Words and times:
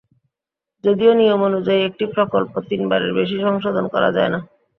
যদিও 0.83 1.11
নিয়ম 1.13 1.41
অনুযায়ী 1.49 1.81
একটি 1.83 2.05
প্রকল্প 2.13 2.53
তিনবারের 2.69 3.11
বেশি 3.19 3.37
সংশোধন 3.45 3.85
করা 3.93 4.09
যায় 4.11 4.31
না। 4.33 4.39